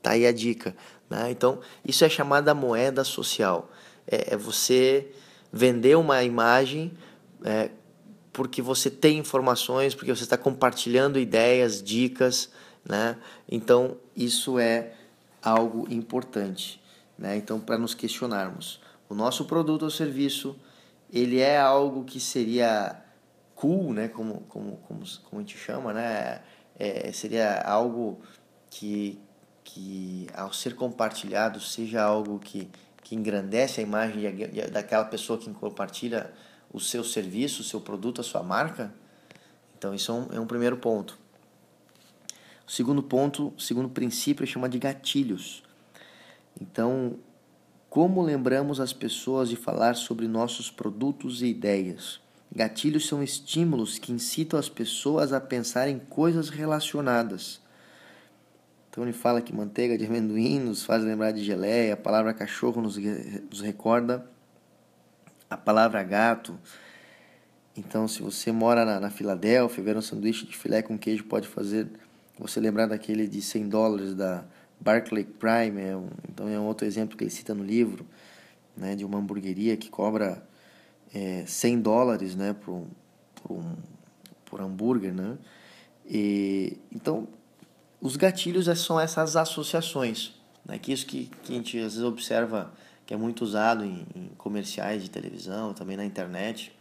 tá 0.00 0.12
aí 0.12 0.26
a 0.26 0.32
dica. 0.32 0.76
Né? 1.10 1.30
Então, 1.30 1.58
isso 1.84 2.04
é 2.04 2.08
chamada 2.08 2.54
moeda 2.54 3.02
social. 3.02 3.70
É, 4.06 4.34
é 4.34 4.36
você 4.36 5.08
vender 5.52 5.96
uma 5.96 6.22
imagem 6.22 6.92
é, 7.44 7.70
porque 8.32 8.62
você 8.62 8.88
tem 8.88 9.18
informações, 9.18 9.94
porque 9.94 10.14
você 10.14 10.22
está 10.22 10.36
compartilhando 10.36 11.18
ideias, 11.18 11.82
dicas, 11.82 12.50
né? 12.88 13.16
Então, 13.48 13.96
isso 14.16 14.58
é 14.58 14.94
algo 15.42 15.86
importante, 15.92 16.82
né? 17.18 17.36
Então, 17.36 17.60
para 17.60 17.76
nos 17.76 17.94
questionarmos 17.94 18.80
o 19.08 19.14
nosso 19.14 19.44
produto 19.44 19.82
ou 19.82 19.90
serviço, 19.90 20.56
ele 21.12 21.38
é 21.38 21.58
algo 21.58 22.04
que 22.04 22.18
seria 22.18 23.00
cool, 23.54 23.92
né? 23.92 24.08
Como, 24.08 24.40
como, 24.48 24.76
como, 24.78 25.04
como 25.24 25.36
a 25.36 25.38
gente 25.40 25.58
chama, 25.58 25.92
né? 25.92 26.40
É, 26.78 27.12
seria 27.12 27.60
algo 27.60 28.20
que, 28.70 29.20
que, 29.62 30.26
ao 30.34 30.52
ser 30.52 30.74
compartilhado, 30.74 31.60
seja 31.60 32.02
algo 32.02 32.38
que, 32.38 32.70
que 33.02 33.14
engrandece 33.14 33.80
a 33.80 33.82
imagem 33.82 34.22
daquela 34.72 35.04
pessoa 35.04 35.38
que 35.38 35.50
compartilha 35.52 36.32
o 36.72 36.78
seu 36.80 37.02
serviço, 37.02 37.62
o 37.62 37.64
seu 37.64 37.80
produto, 37.80 38.20
a 38.20 38.24
sua 38.24 38.42
marca. 38.42 38.92
Então, 39.76 39.94
isso 39.94 40.10
é 40.10 40.14
um, 40.14 40.26
é 40.36 40.40
um 40.40 40.46
primeiro 40.46 40.76
ponto. 40.76 41.18
O 42.68 42.70
segundo 42.70 43.02
ponto, 43.02 43.54
o 43.56 43.60
segundo 43.60 43.88
princípio, 43.88 44.44
é 44.44 44.46
chama 44.46 44.68
de 44.68 44.78
gatilhos. 44.78 45.62
Então, 46.60 47.16
como 47.88 48.20
lembramos 48.20 48.78
as 48.78 48.92
pessoas 48.92 49.48
de 49.48 49.56
falar 49.56 49.94
sobre 49.94 50.28
nossos 50.28 50.70
produtos 50.70 51.40
e 51.40 51.46
ideias? 51.46 52.20
Gatilhos 52.54 53.08
são 53.08 53.22
estímulos 53.22 53.98
que 53.98 54.12
incitam 54.12 54.60
as 54.60 54.68
pessoas 54.68 55.32
a 55.32 55.40
pensar 55.40 55.88
em 55.88 55.98
coisas 55.98 56.50
relacionadas. 56.50 57.58
Então 58.90 59.02
ele 59.02 59.14
fala 59.14 59.40
que 59.40 59.54
manteiga 59.54 59.96
de 59.96 60.04
amendoim 60.04 60.60
nos 60.60 60.84
faz 60.84 61.02
lembrar 61.02 61.32
de 61.32 61.42
geleia, 61.42 61.94
a 61.94 61.96
palavra 61.96 62.34
cachorro 62.34 62.82
nos, 62.82 62.98
nos 62.98 63.62
recorda 63.62 64.28
a 65.48 65.56
palavra 65.56 66.02
gato. 66.02 66.58
Então, 67.74 68.06
se 68.06 68.20
você 68.20 68.52
mora 68.52 68.84
na, 68.84 69.00
na 69.00 69.08
Filadélfia, 69.08 69.82
ver 69.82 69.96
um 69.96 70.02
sanduíche 70.02 70.44
de 70.44 70.54
filé 70.54 70.82
com 70.82 70.98
queijo 70.98 71.24
pode 71.24 71.48
fazer 71.48 71.88
você 72.38 72.60
lembrar 72.60 72.86
daquele 72.86 73.26
de 73.26 73.42
100 73.42 73.68
dólares 73.68 74.14
da 74.14 74.44
Barclay 74.80 75.24
Prime, 75.24 75.80
é 75.80 75.96
um, 75.96 76.08
então 76.28 76.48
é 76.48 76.58
um 76.58 76.66
outro 76.66 76.86
exemplo 76.86 77.16
que 77.16 77.24
ele 77.24 77.30
cita 77.30 77.54
no 77.54 77.64
livro, 77.64 78.06
né, 78.76 78.94
de 78.94 79.04
uma 79.04 79.18
hamburgueria 79.18 79.76
que 79.76 79.88
cobra 79.88 80.46
é, 81.12 81.44
100 81.46 81.80
dólares 81.80 82.36
né, 82.36 82.52
por, 82.52 82.86
por, 83.42 83.56
um, 83.56 83.76
por 84.44 84.60
hambúrguer. 84.60 85.12
Né? 85.12 85.36
E, 86.06 86.78
então, 86.92 87.26
os 88.00 88.14
gatilhos 88.16 88.66
são 88.78 89.00
essas 89.00 89.36
associações, 89.36 90.34
né, 90.64 90.78
que 90.78 90.92
isso 90.92 91.06
que, 91.06 91.30
que 91.42 91.52
a 91.52 91.56
gente 91.56 91.76
às 91.78 91.94
vezes 91.94 92.02
observa 92.02 92.72
que 93.04 93.14
é 93.14 93.16
muito 93.16 93.42
usado 93.42 93.84
em, 93.84 94.06
em 94.14 94.28
comerciais 94.36 95.02
de 95.02 95.10
televisão, 95.10 95.72
também 95.72 95.96
na 95.96 96.04
internet, 96.04 96.72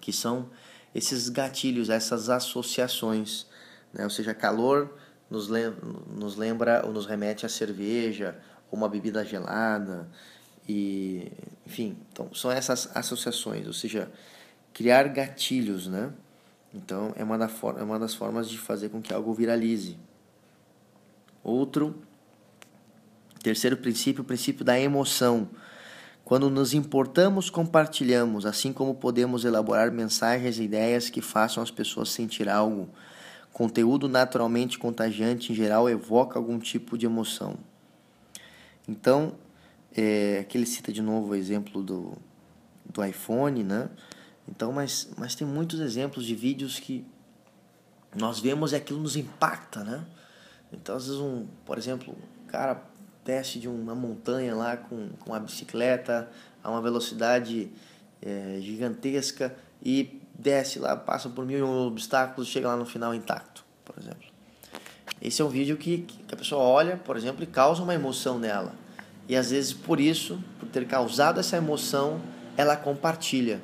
que 0.00 0.12
são 0.12 0.50
esses 0.94 1.28
gatilhos, 1.28 1.88
essas 1.88 2.28
associações, 2.28 3.46
né? 3.96 4.04
ou 4.04 4.10
seja, 4.10 4.34
calor 4.34 4.94
nos 5.30 5.48
lembra, 5.48 5.80
nos 6.08 6.36
lembra 6.36 6.82
ou 6.84 6.92
nos 6.92 7.06
remete 7.06 7.44
a 7.44 7.48
cerveja 7.48 8.38
ou 8.70 8.78
uma 8.78 8.88
bebida 8.88 9.24
gelada 9.24 10.08
e 10.68 11.32
enfim 11.66 11.96
então 12.12 12.32
são 12.34 12.50
essas 12.50 12.88
associações 12.94 13.66
ou 13.66 13.72
seja 13.72 14.10
criar 14.72 15.08
gatilhos 15.08 15.86
né? 15.86 16.12
Então 16.74 17.12
é 17.16 17.24
uma, 17.24 17.38
da 17.38 17.48
é 17.78 17.82
uma 17.82 17.98
das 17.98 18.14
formas 18.14 18.48
de 18.48 18.58
fazer 18.58 18.90
com 18.90 19.00
que 19.00 19.14
algo 19.14 19.32
viralize. 19.32 19.96
Outro 21.42 22.02
terceiro 23.42 23.76
princípio 23.76 24.22
o 24.22 24.24
princípio 24.24 24.64
da 24.64 24.78
emoção. 24.78 25.48
Quando 26.24 26.50
nos 26.50 26.74
importamos 26.74 27.48
compartilhamos 27.48 28.44
assim 28.44 28.72
como 28.72 28.94
podemos 28.94 29.44
elaborar 29.44 29.90
mensagens 29.90 30.58
e 30.58 30.64
ideias 30.64 31.08
que 31.08 31.22
façam 31.22 31.62
as 31.62 31.70
pessoas 31.70 32.10
sentir 32.10 32.48
algo 32.48 32.90
Conteúdo 33.56 34.06
naturalmente 34.06 34.78
contagiante, 34.78 35.50
em 35.50 35.54
geral, 35.54 35.88
evoca 35.88 36.38
algum 36.38 36.58
tipo 36.58 36.98
de 36.98 37.06
emoção. 37.06 37.56
Então, 38.86 39.32
é, 39.96 40.40
aqui 40.40 40.58
ele 40.58 40.66
cita 40.66 40.92
de 40.92 41.00
novo 41.00 41.30
o 41.30 41.34
exemplo 41.34 41.82
do, 41.82 42.12
do 42.84 43.02
iPhone, 43.02 43.64
né? 43.64 43.88
Então, 44.46 44.72
mas, 44.72 45.08
mas 45.16 45.34
tem 45.34 45.46
muitos 45.46 45.80
exemplos 45.80 46.26
de 46.26 46.34
vídeos 46.34 46.78
que 46.78 47.02
nós 48.14 48.40
vemos 48.40 48.72
e 48.72 48.76
aquilo 48.76 49.00
nos 49.00 49.16
impacta, 49.16 49.82
né? 49.82 50.04
Então, 50.70 50.94
às 50.94 51.06
vezes, 51.06 51.18
um, 51.18 51.46
por 51.64 51.78
exemplo, 51.78 52.12
o 52.12 52.46
cara 52.48 52.82
desce 53.24 53.58
de 53.58 53.68
uma 53.68 53.94
montanha 53.94 54.54
lá 54.54 54.76
com, 54.76 55.08
com 55.20 55.32
a 55.32 55.40
bicicleta 55.40 56.30
a 56.62 56.70
uma 56.70 56.82
velocidade 56.82 57.70
é, 58.20 58.58
gigantesca 58.60 59.56
e 59.82 60.20
desce 60.38 60.78
lá, 60.78 60.96
passa 60.96 61.28
por 61.28 61.44
mil 61.44 61.68
obstáculos, 61.68 62.48
chega 62.48 62.68
lá 62.68 62.76
no 62.76 62.84
final 62.84 63.14
intacto, 63.14 63.64
por 63.84 63.96
exemplo. 63.98 64.26
Esse 65.20 65.40
é 65.40 65.44
um 65.44 65.48
vídeo 65.48 65.76
que, 65.76 65.98
que 65.98 66.34
a 66.34 66.36
pessoa 66.36 66.62
olha, 66.62 66.96
por 66.96 67.16
exemplo, 67.16 67.42
e 67.42 67.46
causa 67.46 67.82
uma 67.82 67.94
emoção 67.94 68.38
nela. 68.38 68.74
E 69.28 69.34
às 69.34 69.50
vezes 69.50 69.72
por 69.72 69.98
isso, 69.98 70.38
por 70.60 70.68
ter 70.68 70.86
causado 70.86 71.40
essa 71.40 71.56
emoção, 71.56 72.20
ela 72.56 72.76
compartilha. 72.76 73.60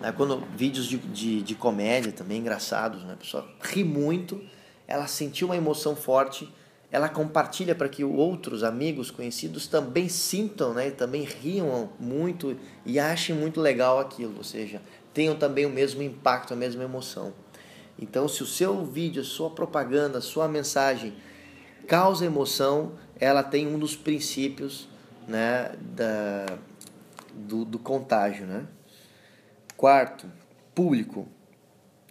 Né? 0.00 0.12
Quando 0.12 0.42
vídeos 0.56 0.86
de, 0.86 0.98
de, 0.98 1.42
de 1.42 1.54
comédia 1.54 2.12
também 2.12 2.38
engraçados, 2.38 3.02
né? 3.04 3.14
a 3.14 3.16
pessoa 3.16 3.46
ri 3.60 3.84
muito, 3.84 4.40
ela 4.86 5.06
sentiu 5.06 5.48
uma 5.48 5.56
emoção 5.56 5.96
forte, 5.96 6.50
ela 6.90 7.08
compartilha 7.08 7.74
para 7.74 7.88
que 7.88 8.04
outros 8.04 8.62
amigos 8.62 9.10
conhecidos 9.10 9.66
também 9.66 10.08
sintam, 10.08 10.72
né, 10.72 10.90
também 10.90 11.24
riam 11.24 11.90
muito 11.98 12.56
e 12.86 13.00
achem 13.00 13.34
muito 13.34 13.60
legal 13.60 13.98
aquilo, 13.98 14.34
ou 14.36 14.44
seja, 14.44 14.80
tenham 15.14 15.36
também 15.36 15.64
o 15.64 15.70
mesmo 15.70 16.02
impacto, 16.02 16.52
a 16.52 16.56
mesma 16.56 16.82
emoção. 16.82 17.32
Então, 17.98 18.26
se 18.28 18.42
o 18.42 18.46
seu 18.46 18.84
vídeo, 18.84 19.22
a 19.22 19.24
sua 19.24 19.48
propaganda, 19.48 20.18
a 20.18 20.20
sua 20.20 20.48
mensagem 20.48 21.14
causa 21.86 22.26
emoção, 22.26 22.92
ela 23.20 23.42
tem 23.42 23.66
um 23.66 23.78
dos 23.78 23.94
princípios 23.94 24.88
né, 25.28 25.72
da, 25.80 26.58
do, 27.32 27.64
do 27.64 27.78
contágio. 27.78 28.46
Né? 28.46 28.66
Quarto, 29.76 30.26
público. 30.74 31.28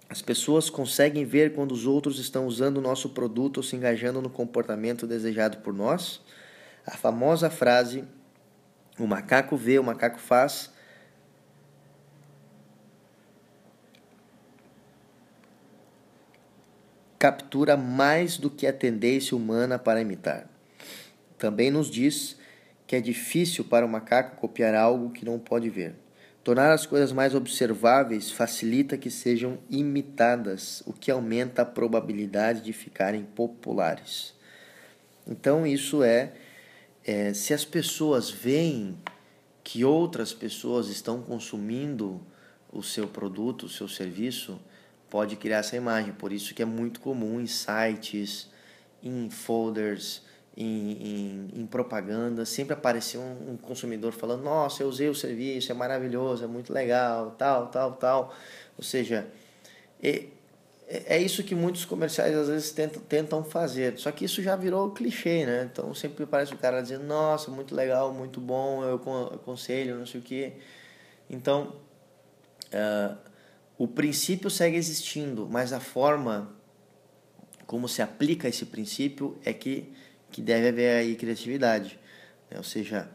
As 0.09 0.21
pessoas 0.21 0.69
conseguem 0.69 1.25
ver 1.25 1.53
quando 1.53 1.71
os 1.71 1.85
outros 1.85 2.19
estão 2.19 2.45
usando 2.45 2.77
o 2.77 2.81
nosso 2.81 3.09
produto 3.09 3.57
ou 3.57 3.63
se 3.63 3.75
engajando 3.75 4.21
no 4.21 4.29
comportamento 4.29 5.07
desejado 5.07 5.57
por 5.57 5.73
nós. 5.73 6.21
A 6.85 6.95
famosa 6.95 7.49
frase: 7.49 8.03
o 8.99 9.07
macaco 9.07 9.57
vê, 9.57 9.79
o 9.79 9.83
macaco 9.83 10.19
faz, 10.19 10.71
captura 17.23 17.77
mais 17.77 18.37
do 18.37 18.49
que 18.49 18.67
a 18.67 18.73
tendência 18.73 19.37
humana 19.37 19.79
para 19.79 20.01
imitar. 20.01 20.45
Também 21.37 21.71
nos 21.71 21.89
diz 21.89 22.35
que 22.85 22.97
é 22.97 22.99
difícil 22.99 23.63
para 23.63 23.85
o 23.85 23.89
macaco 23.89 24.35
copiar 24.35 24.75
algo 24.75 25.09
que 25.09 25.23
não 25.23 25.39
pode 25.39 25.69
ver. 25.69 25.95
Tornar 26.43 26.73
as 26.73 26.85
coisas 26.85 27.13
mais 27.13 27.33
observáveis 27.33 28.29
facilita 28.29 28.97
que 28.97 29.09
sejam 29.09 29.57
imitadas, 29.69 30.83
o 30.85 30.91
que 30.91 31.09
aumenta 31.09 31.61
a 31.61 31.65
probabilidade 31.65 32.59
de 32.59 32.73
ficarem 32.73 33.23
populares. 33.23 34.33
Então, 35.25 35.65
isso 35.65 36.03
é, 36.03 36.33
é 37.05 37.33
se 37.33 37.53
as 37.53 37.63
pessoas 37.63 38.29
veem 38.29 38.97
que 39.63 39.85
outras 39.85 40.33
pessoas 40.33 40.89
estão 40.89 41.21
consumindo 41.21 42.19
o 42.69 42.83
seu 42.83 43.07
produto, 43.07 43.67
o 43.67 43.69
seu 43.69 43.87
serviço, 43.87 44.59
pode 45.13 45.35
criar 45.35 45.59
essa 45.59 45.75
imagem. 45.75 46.11
Por 46.11 46.33
isso 46.33 46.55
que 46.55 46.63
é 46.63 46.65
muito 46.65 46.99
comum 46.99 47.39
em 47.39 47.45
sites, 47.45 48.49
em 49.03 49.29
folders, 49.29 50.23
em, 50.57 51.51
em, 51.53 51.61
em 51.61 51.65
propaganda, 51.67 52.45
sempre 52.45 52.73
aparecer 52.73 53.19
um, 53.19 53.51
um, 53.51 53.57
consumidor 53.57 54.11
falando, 54.11 54.41
nossa, 54.41 54.81
eu 54.81 54.87
usei 54.87 55.07
o 55.09 55.13
serviço, 55.13 55.71
é 55.71 55.75
maravilhoso, 55.75 56.43
é 56.43 56.47
muito 56.47 56.73
legal, 56.73 57.29
tal, 57.37 57.67
tal, 57.67 57.91
tal. 57.93 58.35
Ou 58.75 58.83
seja, 58.83 59.27
é, 60.01 60.25
é 60.87 61.19
isso 61.19 61.43
que 61.43 61.53
muitos 61.53 61.85
comerciais 61.85 62.35
às 62.35 62.47
vezes 62.47 62.71
tentam, 62.71 62.99
tentam 63.03 63.43
fazer. 63.43 63.99
Só 63.99 64.11
que 64.11 64.25
isso 64.25 64.41
já 64.41 64.55
virou 64.55 64.89
clichê, 64.93 65.45
né? 65.45 65.69
Então 65.71 65.93
sempre 65.93 66.25
parece 66.25 66.55
o 66.55 66.57
cara 66.57 66.81
dizendo, 66.81 67.03
nossa, 67.03 67.51
muito 67.51 67.75
legal, 67.75 68.11
muito 68.11 68.41
bom, 68.41 68.83
eu 68.83 68.95
aconselho, 69.31 69.95
não 69.95 70.07
sei 70.07 70.19
o 70.19 70.23
quê. 70.23 70.53
Então, 71.29 71.75
uh, 72.73 73.32
o 73.83 73.87
princípio 73.87 74.49
segue 74.49 74.77
existindo, 74.77 75.45
mas 75.51 75.73
a 75.73 75.79
forma 75.81 76.55
como 77.67 77.89
se 77.89 78.01
aplica 78.01 78.47
esse 78.47 78.65
princípio 78.65 79.37
é 79.43 79.51
que, 79.51 79.91
que 80.31 80.41
deve 80.41 80.69
haver 80.69 80.99
aí 80.99 81.15
criatividade. 81.17 81.99
Né? 82.49 82.55
Ou 82.57 82.63
seja, 82.63 83.09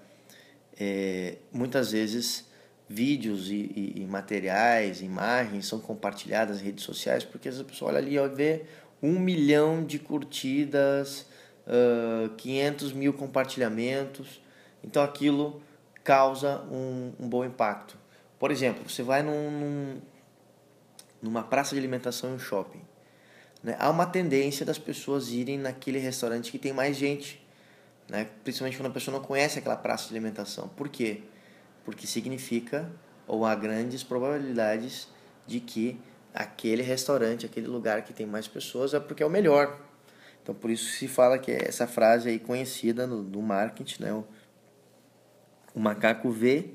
é, 0.78 1.36
muitas 1.50 1.92
vezes 1.92 2.44
vídeos 2.86 3.50
e, 3.50 3.54
e, 3.54 4.02
e, 4.02 4.06
materiais, 4.06 5.00
imagens 5.00 5.66
são 5.66 5.80
compartilhadas 5.80 6.56
nas 6.56 6.64
redes 6.66 6.84
sociais 6.84 7.24
porque 7.24 7.48
a 7.48 7.64
pessoa 7.64 7.90
olha 7.90 7.98
ali 8.00 8.18
e 8.18 8.28
vê 8.28 8.66
um 9.02 9.18
milhão 9.18 9.82
de 9.82 9.98
curtidas, 9.98 11.24
uh, 11.66 12.28
500 12.36 12.92
mil 12.92 13.14
compartilhamentos, 13.14 14.42
então 14.84 15.02
aquilo 15.02 15.62
causa 16.04 16.60
um, 16.70 17.14
um 17.18 17.26
bom 17.26 17.42
impacto. 17.42 17.96
Por 18.38 18.50
exemplo, 18.50 18.86
você 18.86 19.02
vai 19.02 19.22
num, 19.22 19.50
num 19.50 20.00
numa 21.20 21.42
praça 21.42 21.74
de 21.74 21.78
alimentação 21.78 22.30
em 22.30 22.34
um 22.34 22.38
shopping. 22.38 22.80
Né? 23.62 23.76
Há 23.78 23.90
uma 23.90 24.06
tendência 24.06 24.64
das 24.64 24.78
pessoas 24.78 25.30
irem 25.30 25.58
naquele 25.58 25.98
restaurante 25.98 26.50
que 26.50 26.58
tem 26.58 26.72
mais 26.72 26.96
gente, 26.96 27.44
né? 28.08 28.28
principalmente 28.44 28.76
quando 28.76 28.90
a 28.90 28.92
pessoa 28.92 29.16
não 29.18 29.24
conhece 29.24 29.58
aquela 29.58 29.76
praça 29.76 30.08
de 30.08 30.14
alimentação. 30.14 30.68
Por 30.68 30.88
quê? 30.88 31.22
porque 31.88 32.06
significa 32.06 32.92
ou 33.26 33.46
há 33.46 33.54
grandes 33.54 34.04
probabilidades 34.04 35.08
de 35.46 35.58
que 35.58 35.98
aquele 36.34 36.82
restaurante, 36.82 37.46
aquele 37.46 37.66
lugar 37.66 38.02
que 38.02 38.12
tem 38.12 38.26
mais 38.26 38.46
pessoas 38.46 38.92
é 38.92 39.00
porque 39.00 39.22
é 39.22 39.26
o 39.26 39.30
melhor. 39.30 39.80
Então 40.42 40.54
por 40.54 40.70
isso 40.70 40.84
se 40.98 41.08
fala 41.08 41.38
que 41.38 41.50
essa 41.50 41.86
frase 41.86 42.28
aí 42.28 42.38
conhecida 42.38 43.06
no, 43.06 43.22
no 43.22 43.40
marketing, 43.40 44.02
né? 44.02 44.12
O, 44.12 44.26
o 45.74 45.80
macaco 45.80 46.30
vê 46.30 46.72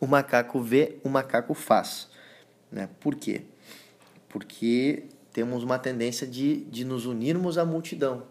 o 0.00 0.06
macaco 0.06 0.60
vê, 0.60 0.98
o 1.02 1.08
macaco 1.08 1.54
faz. 1.54 2.08
Né? 2.70 2.88
Por 3.00 3.14
quê? 3.14 3.42
Porque 4.28 5.04
temos 5.32 5.62
uma 5.62 5.78
tendência 5.78 6.26
de, 6.26 6.62
de 6.64 6.84
nos 6.84 7.06
unirmos 7.06 7.58
à 7.58 7.64
multidão. 7.64 8.24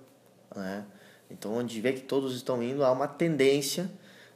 Né? 0.55 0.85
Então, 1.29 1.53
onde 1.53 1.79
vê 1.81 1.93
que 1.93 2.01
todos 2.01 2.35
estão 2.35 2.61
indo, 2.61 2.83
há 2.83 2.91
uma 2.91 3.07
tendência 3.07 3.91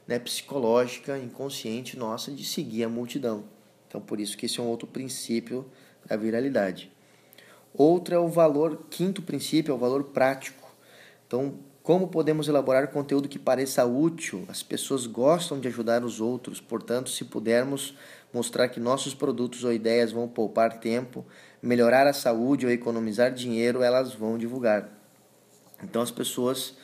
né, 0.06 0.18
psicológica, 0.18 1.18
inconsciente 1.18 1.96
nossa 1.96 2.32
de 2.32 2.44
seguir 2.44 2.84
a 2.84 2.88
multidão. 2.88 3.44
Então, 3.86 4.00
por 4.00 4.20
isso 4.20 4.36
que 4.36 4.46
esse 4.46 4.58
é 4.58 4.62
um 4.62 4.66
outro 4.66 4.86
princípio 4.86 5.70
da 6.06 6.16
viralidade. 6.16 6.90
Outro 7.72 8.14
é 8.14 8.18
o 8.18 8.28
valor, 8.28 8.86
quinto 8.90 9.22
princípio 9.22 9.72
é 9.72 9.74
o 9.74 9.78
valor 9.78 10.04
prático. 10.04 10.74
Então, 11.26 11.54
como 11.90 12.06
podemos 12.06 12.46
elaborar 12.46 12.86
conteúdo 12.86 13.28
que 13.28 13.36
pareça 13.36 13.84
útil? 13.84 14.44
As 14.46 14.62
pessoas 14.62 15.08
gostam 15.08 15.58
de 15.58 15.66
ajudar 15.66 16.04
os 16.04 16.20
outros, 16.20 16.60
portanto, 16.60 17.10
se 17.10 17.24
pudermos 17.24 17.96
mostrar 18.32 18.68
que 18.68 18.78
nossos 18.78 19.12
produtos 19.12 19.64
ou 19.64 19.72
ideias 19.72 20.12
vão 20.12 20.28
poupar 20.28 20.78
tempo, 20.78 21.26
melhorar 21.60 22.06
a 22.06 22.12
saúde 22.12 22.64
ou 22.64 22.70
economizar 22.70 23.34
dinheiro, 23.34 23.82
elas 23.82 24.14
vão 24.14 24.38
divulgar. 24.38 24.88
Então, 25.82 26.00
as 26.00 26.12
pessoas 26.12 26.76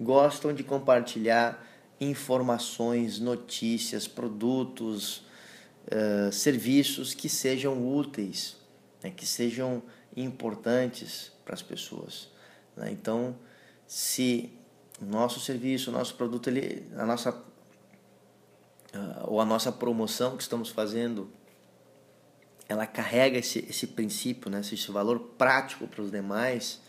gostam 0.00 0.54
de 0.54 0.64
compartilhar 0.64 1.62
informações, 2.00 3.20
notícias, 3.20 4.08
produtos, 4.08 5.26
uh, 5.92 6.32
serviços 6.32 7.12
que 7.12 7.28
sejam 7.28 7.86
úteis, 7.86 8.56
né, 9.02 9.10
que 9.14 9.26
sejam 9.26 9.82
importantes 10.16 11.32
para 11.44 11.52
as 11.52 11.60
pessoas. 11.60 12.30
Né? 12.74 12.90
Então, 12.92 13.36
se 13.86 14.50
o 15.00 15.04
nosso 15.04 15.40
serviço, 15.40 15.90
o 15.90 15.92
nosso 15.92 16.14
produto, 16.14 16.48
ele, 16.48 16.86
a 16.96 17.04
nossa 17.04 17.30
uh, 18.94 19.24
ou 19.26 19.40
a 19.40 19.44
nossa 19.44 19.72
promoção 19.72 20.36
que 20.36 20.42
estamos 20.42 20.70
fazendo, 20.70 21.30
ela 22.68 22.86
carrega 22.86 23.38
esse, 23.38 23.60
esse 23.68 23.88
princípio, 23.88 24.50
né, 24.50 24.60
esse 24.60 24.90
valor 24.90 25.18
prático 25.36 25.86
para 25.86 26.02
os 26.02 26.10
demais, 26.10 26.80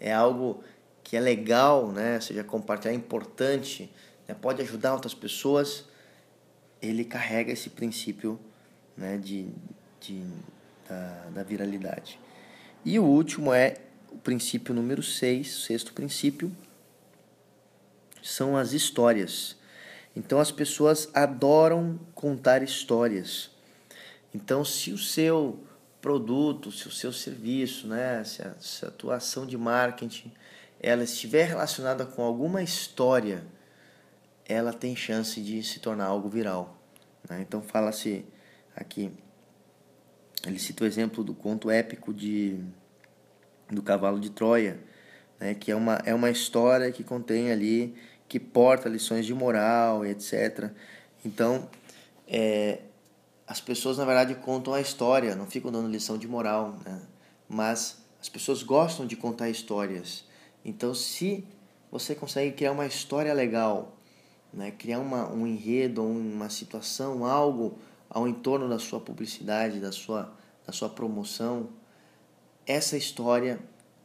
é 0.00 0.12
algo 0.12 0.62
que 1.04 1.16
é 1.16 1.20
legal, 1.20 1.88
né, 1.92 2.20
seja 2.20 2.42
compartilhar, 2.42 2.92
é 2.92 2.96
importante, 2.96 3.90
né, 4.26 4.34
pode 4.34 4.62
ajudar 4.62 4.94
outras 4.94 5.14
pessoas, 5.14 5.84
ele 6.80 7.04
carrega 7.04 7.52
esse 7.52 7.70
princípio 7.70 8.38
né, 8.96 9.16
de, 9.16 9.48
de, 10.00 10.24
da, 10.88 11.28
da 11.34 11.42
viralidade. 11.42 12.18
E 12.84 12.98
o 12.98 13.04
último 13.04 13.52
é 13.52 13.76
o 14.14 14.18
princípio 14.18 14.74
número 14.74 15.02
6, 15.02 15.64
sexto 15.64 15.92
princípio, 15.92 16.54
são 18.22 18.56
as 18.56 18.72
histórias. 18.72 19.56
Então 20.14 20.38
as 20.38 20.50
pessoas 20.50 21.08
adoram 21.14 21.98
contar 22.14 22.62
histórias. 22.62 23.50
Então, 24.34 24.64
se 24.64 24.92
o 24.92 24.98
seu 24.98 25.60
produto, 26.00 26.72
se 26.72 26.88
o 26.88 26.90
seu 26.90 27.12
serviço, 27.12 27.86
né, 27.86 28.24
se 28.24 28.42
a, 28.42 28.54
se 28.58 28.84
a 28.84 28.90
tua 28.90 29.16
ação 29.16 29.46
de 29.46 29.56
marketing 29.56 30.32
ela 30.80 31.04
estiver 31.04 31.44
relacionada 31.44 32.04
com 32.04 32.22
alguma 32.22 32.60
história, 32.60 33.44
ela 34.44 34.72
tem 34.72 34.96
chance 34.96 35.40
de 35.40 35.62
se 35.62 35.78
tornar 35.78 36.06
algo 36.06 36.28
viral. 36.28 36.76
Né? 37.28 37.40
Então 37.40 37.62
fala-se 37.62 38.24
aqui, 38.74 39.12
ele 40.44 40.58
cita 40.58 40.82
o 40.82 40.86
exemplo 40.86 41.22
do 41.22 41.34
conto 41.34 41.70
épico 41.70 42.12
de 42.12 42.58
do 43.74 43.82
cavalo 43.82 44.20
de 44.20 44.30
Troia, 44.30 44.78
né, 45.40 45.54
que 45.54 45.70
é 45.70 45.76
uma, 45.76 45.94
é 46.04 46.14
uma 46.14 46.30
história 46.30 46.90
que 46.92 47.02
contém 47.02 47.50
ali, 47.50 47.94
que 48.28 48.38
porta 48.38 48.88
lições 48.88 49.26
de 49.26 49.34
moral 49.34 50.04
etc. 50.04 50.70
Então, 51.24 51.68
é, 52.26 52.80
as 53.46 53.60
pessoas 53.60 53.98
na 53.98 54.04
verdade 54.04 54.34
contam 54.36 54.72
a 54.72 54.80
história, 54.80 55.34
não 55.34 55.46
ficam 55.46 55.70
dando 55.70 55.88
lição 55.88 56.16
de 56.16 56.26
moral, 56.26 56.78
né? 56.84 57.02
mas 57.48 58.02
as 58.20 58.28
pessoas 58.28 58.62
gostam 58.62 59.06
de 59.06 59.16
contar 59.16 59.50
histórias. 59.50 60.24
Então, 60.64 60.94
se 60.94 61.44
você 61.90 62.14
consegue 62.14 62.52
criar 62.52 62.72
uma 62.72 62.86
história 62.86 63.34
legal, 63.34 63.96
né? 64.52 64.70
criar 64.70 65.00
uma, 65.00 65.30
um 65.30 65.46
enredo, 65.46 66.02
uma 66.02 66.48
situação, 66.48 67.26
algo 67.26 67.78
ao 68.08 68.26
entorno 68.28 68.68
da 68.68 68.78
sua 68.78 69.00
publicidade, 69.00 69.80
da 69.80 69.92
sua, 69.92 70.32
da 70.66 70.72
sua 70.72 70.88
promoção, 70.88 71.68
essa 72.66 72.96
história, 72.96 73.58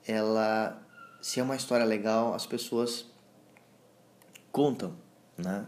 ela, 0.08 0.82
se 1.22 1.40
é 1.40 1.44
uma 1.44 1.56
história 1.56 1.86
legal, 1.86 2.34
as 2.34 2.46
pessoas 2.46 3.06
contam, 4.52 4.94
né? 5.38 5.66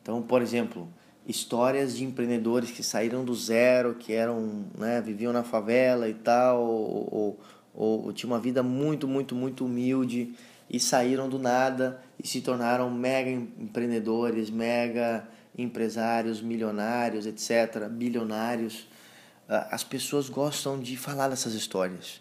Então, 0.00 0.22
por 0.22 0.42
exemplo, 0.42 0.88
histórias 1.26 1.96
de 1.96 2.04
empreendedores 2.04 2.70
que 2.70 2.82
saíram 2.82 3.24
do 3.24 3.34
zero, 3.34 3.94
que 3.94 4.12
eram, 4.12 4.66
né, 4.76 5.00
viviam 5.00 5.32
na 5.32 5.42
favela 5.42 6.08
e 6.08 6.14
tal, 6.14 6.62
ou, 6.62 7.38
ou, 7.74 8.04
ou, 8.04 8.12
tinham 8.12 8.32
uma 8.32 8.40
vida 8.40 8.62
muito, 8.62 9.08
muito, 9.08 9.34
muito 9.34 9.64
humilde 9.64 10.34
e 10.68 10.78
saíram 10.78 11.28
do 11.28 11.38
nada 11.38 12.02
e 12.22 12.26
se 12.26 12.40
tornaram 12.40 12.90
mega 12.90 13.30
empreendedores, 13.30 14.50
mega 14.50 15.26
empresários, 15.56 16.42
milionários, 16.42 17.26
etc., 17.26 17.88
bilionários. 17.88 18.86
Ah, 19.48 19.68
as 19.70 19.84
pessoas 19.84 20.28
gostam 20.28 20.80
de 20.80 20.96
falar 20.96 21.28
dessas 21.28 21.54
histórias. 21.54 22.20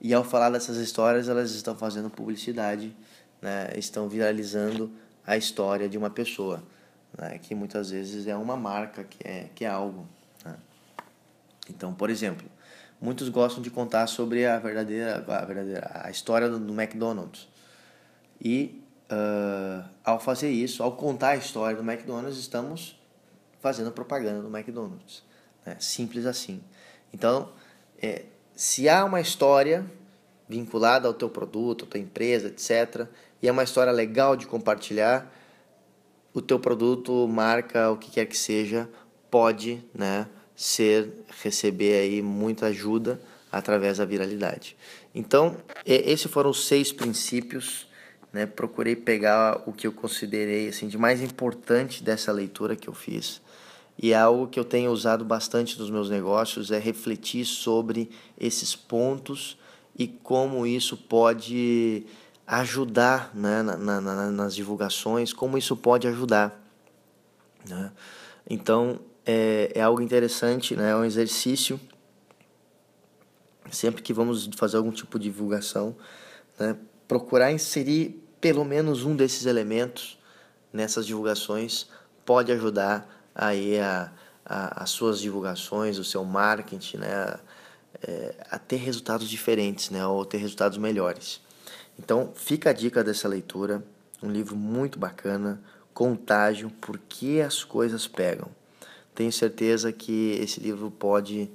E 0.00 0.14
ao 0.14 0.24
falar 0.24 0.50
dessas 0.50 0.78
histórias, 0.78 1.28
elas 1.28 1.52
estão 1.52 1.76
fazendo 1.76 2.08
publicidade, 2.08 2.94
né? 3.40 3.70
estão 3.76 4.08
viralizando 4.08 4.90
a 5.26 5.36
história 5.36 5.88
de 5.88 5.98
uma 5.98 6.10
pessoa, 6.10 6.62
né? 7.16 7.38
que 7.38 7.54
muitas 7.54 7.90
vezes 7.90 8.26
é 8.26 8.34
uma 8.34 8.56
marca, 8.56 9.04
que 9.04 9.18
é, 9.26 9.48
que 9.54 9.64
é 9.64 9.68
algo. 9.68 10.06
Né? 10.44 10.56
Então, 11.68 11.92
por 11.92 12.08
exemplo, 12.08 12.48
muitos 13.00 13.28
gostam 13.28 13.62
de 13.62 13.70
contar 13.70 14.06
sobre 14.06 14.46
a 14.46 14.58
verdadeira, 14.58 15.24
a, 15.28 15.44
verdadeira, 15.44 15.90
a 16.02 16.10
história 16.10 16.48
do, 16.48 16.58
do 16.58 16.72
McDonald's. 16.72 17.46
E 18.40 18.82
uh, 19.12 19.86
ao 20.02 20.18
fazer 20.18 20.50
isso, 20.50 20.82
ao 20.82 20.92
contar 20.92 21.30
a 21.30 21.36
história 21.36 21.76
do 21.76 21.88
McDonald's, 21.88 22.38
estamos 22.38 22.98
fazendo 23.60 23.92
propaganda 23.92 24.40
do 24.40 24.48
McDonald's. 24.48 25.22
Né? 25.64 25.76
Simples 25.78 26.26
assim. 26.26 26.60
Então, 27.12 27.50
é, 28.00 28.24
se 28.54 28.88
há 28.88 29.04
uma 29.04 29.20
história 29.20 29.84
vinculada 30.48 31.06
ao 31.06 31.14
teu 31.14 31.28
produto, 31.28 31.84
à 31.84 31.88
tua 31.88 32.00
empresa, 32.00 32.48
etc., 32.48 33.06
e 33.42 33.48
é 33.48 33.52
uma 33.52 33.62
história 33.62 33.92
legal 33.92 34.36
de 34.36 34.46
compartilhar, 34.46 35.32
o 36.32 36.40
teu 36.42 36.58
produto, 36.58 37.26
marca, 37.26 37.90
o 37.90 37.96
que 37.96 38.10
quer 38.10 38.26
que 38.26 38.36
seja, 38.36 38.88
pode 39.30 39.82
né, 39.94 40.26
ser, 40.54 41.10
receber 41.42 42.00
aí 42.00 42.22
muita 42.22 42.66
ajuda 42.66 43.20
através 43.50 43.98
da 43.98 44.04
viralidade. 44.04 44.76
Então, 45.14 45.56
esses 45.84 46.30
foram 46.30 46.50
os 46.50 46.66
seis 46.66 46.92
princípios. 46.92 47.88
Né? 48.32 48.46
Procurei 48.46 48.94
pegar 48.94 49.62
o 49.66 49.72
que 49.72 49.86
eu 49.86 49.92
considerei 49.92 50.68
assim, 50.68 50.86
de 50.86 50.98
mais 50.98 51.20
importante 51.20 52.02
dessa 52.02 52.30
leitura 52.30 52.76
que 52.76 52.88
eu 52.88 52.94
fiz 52.94 53.40
e 53.98 54.12
é 54.12 54.16
algo 54.16 54.48
que 54.48 54.58
eu 54.58 54.64
tenho 54.64 54.90
usado 54.90 55.24
bastante 55.24 55.78
nos 55.78 55.90
meus 55.90 56.08
negócios 56.08 56.70
é 56.70 56.78
refletir 56.78 57.44
sobre 57.44 58.10
esses 58.38 58.74
pontos 58.74 59.58
e 59.98 60.08
como 60.08 60.66
isso 60.66 60.96
pode 60.96 62.06
ajudar 62.46 63.30
né, 63.34 63.62
na, 63.62 64.00
na, 64.00 64.30
nas 64.30 64.54
divulgações, 64.54 65.32
como 65.32 65.58
isso 65.58 65.76
pode 65.76 66.08
ajudar. 66.08 66.58
Né? 67.68 67.92
Então 68.48 68.98
é, 69.26 69.70
é 69.74 69.82
algo 69.82 70.00
interessante, 70.00 70.74
né? 70.74 70.90
é 70.90 70.96
um 70.96 71.04
exercício. 71.04 71.78
Sempre 73.70 74.02
que 74.02 74.12
vamos 74.12 74.48
fazer 74.56 74.78
algum 74.78 74.90
tipo 74.90 75.18
de 75.18 75.30
divulgação, 75.30 75.94
né, 76.58 76.76
procurar 77.06 77.52
inserir 77.52 78.20
pelo 78.40 78.64
menos 78.64 79.04
um 79.04 79.14
desses 79.14 79.46
elementos 79.46 80.18
nessas 80.72 81.06
divulgações 81.06 81.86
pode 82.24 82.50
ajudar 82.50 83.19
aí 83.40 83.80
a, 83.80 84.12
a, 84.44 84.82
as 84.82 84.90
suas 84.90 85.18
divulgações, 85.18 85.98
o 85.98 86.04
seu 86.04 86.22
marketing, 86.24 86.98
né, 86.98 87.38
é, 88.06 88.34
a 88.50 88.58
ter 88.58 88.76
resultados 88.76 89.28
diferentes, 89.30 89.88
né, 89.88 90.06
ou 90.06 90.26
ter 90.26 90.36
resultados 90.36 90.76
melhores. 90.76 91.40
Então, 91.98 92.32
fica 92.34 92.68
a 92.68 92.72
dica 92.74 93.02
dessa 93.02 93.26
leitura, 93.26 93.82
um 94.22 94.30
livro 94.30 94.54
muito 94.54 94.98
bacana, 94.98 95.58
Contágio, 95.94 96.70
por 96.82 96.98
que 96.98 97.40
as 97.40 97.64
coisas 97.64 98.06
pegam. 98.06 98.48
Tenho 99.14 99.32
certeza 99.32 99.90
que 99.90 100.32
esse 100.40 100.60
livro 100.60 100.90
pode 100.90 101.50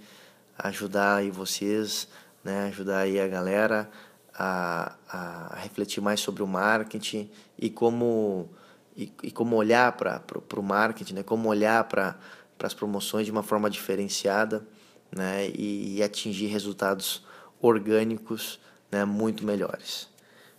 ajudar 0.57 1.17
aí 1.17 1.29
vocês, 1.29 2.07
né, 2.43 2.67
ajudar 2.67 2.99
aí 2.99 3.19
a 3.19 3.27
galera 3.27 3.89
a, 4.33 4.95
a 5.07 5.55
refletir 5.57 6.01
mais 6.01 6.19
sobre 6.19 6.41
o 6.41 6.47
marketing 6.47 7.29
e 7.57 7.69
como, 7.69 8.49
e, 8.95 9.11
e 9.23 9.31
como 9.31 9.55
olhar 9.55 9.91
para 9.93 10.21
o 10.55 10.63
marketing, 10.63 11.15
né? 11.15 11.23
como 11.23 11.49
olhar 11.49 11.83
para 11.85 12.15
as 12.59 12.73
promoções 12.73 13.25
de 13.25 13.31
uma 13.31 13.43
forma 13.43 13.69
diferenciada 13.69 14.65
né? 15.11 15.49
e, 15.49 15.97
e 15.97 16.03
atingir 16.03 16.47
resultados 16.47 17.23
orgânicos 17.61 18.59
né? 18.91 19.03
muito 19.05 19.45
melhores. 19.45 20.07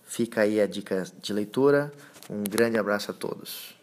Fica 0.05 0.43
aí 0.43 0.61
a 0.61 0.67
dica 0.67 1.05
de 1.21 1.33
leitura. 1.33 1.93
Um 2.31 2.45
grande 2.45 2.79
abraço 2.79 3.11
a 3.11 3.15
todos. 3.15 3.76